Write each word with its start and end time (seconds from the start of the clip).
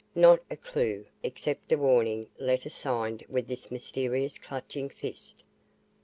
"Not 0.15 0.39
a 0.49 0.57
clue 0.57 1.05
except 1.21 1.71
a 1.71 1.77
warning 1.77 2.27
letter 2.39 2.71
signed 2.71 3.23
with 3.29 3.47
this 3.47 3.69
mysterious 3.69 4.39
clutching 4.39 4.89
fist. 4.89 5.43